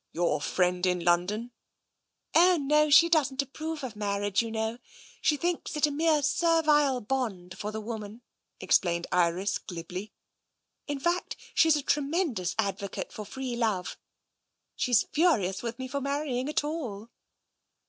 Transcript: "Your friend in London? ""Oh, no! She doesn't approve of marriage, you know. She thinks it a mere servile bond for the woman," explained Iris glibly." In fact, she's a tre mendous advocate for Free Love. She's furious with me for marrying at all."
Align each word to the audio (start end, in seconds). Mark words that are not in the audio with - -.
"Your 0.12 0.40
friend 0.40 0.86
in 0.86 1.00
London? 1.04 1.50
""Oh, 2.36 2.56
no! 2.56 2.88
She 2.88 3.08
doesn't 3.08 3.42
approve 3.42 3.82
of 3.82 3.96
marriage, 3.96 4.40
you 4.40 4.48
know. 4.48 4.78
She 5.20 5.36
thinks 5.36 5.76
it 5.76 5.88
a 5.88 5.90
mere 5.90 6.22
servile 6.22 7.00
bond 7.00 7.58
for 7.58 7.72
the 7.72 7.80
woman," 7.80 8.22
explained 8.60 9.08
Iris 9.10 9.58
glibly." 9.58 10.12
In 10.86 11.00
fact, 11.00 11.36
she's 11.52 11.74
a 11.74 11.82
tre 11.82 12.04
mendous 12.04 12.54
advocate 12.60 13.12
for 13.12 13.24
Free 13.26 13.56
Love. 13.56 13.98
She's 14.76 15.02
furious 15.10 15.64
with 15.64 15.80
me 15.80 15.88
for 15.88 16.00
marrying 16.00 16.48
at 16.48 16.62
all." 16.62 17.10